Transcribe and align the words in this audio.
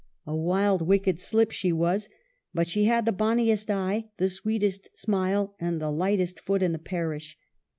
A 0.25 0.35
wild, 0.35 0.81
wicked 0.81 1.19
slip 1.19 1.51
she 1.51 1.71
was; 1.71 2.09
but 2.55 2.67
she 2.67 2.85
had 2.85 3.05
the 3.05 3.11
bonniest 3.11 3.69
eye, 3.69 4.05
the 4.17 4.29
sweetest 4.29 4.89
smile, 4.97 5.55
and 5.59 5.79
the 5.79 5.91
lightest 5.91 6.39
foot 6.39 6.63
in 6.63 6.71
the 6.71 6.79
parish. 6.79 7.37